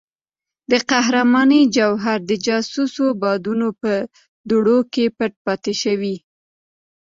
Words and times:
د 0.71 0.73
قهرمانۍ 0.89 1.61
جوهر 1.75 2.19
د 2.29 2.31
جاسوسو 2.45 3.05
بادونو 3.21 3.67
په 3.81 3.93
دوړو 4.49 4.79
کې 4.93 5.05
پټ 5.17 5.33
پاتې 5.45 5.73
شوی. 5.81 6.15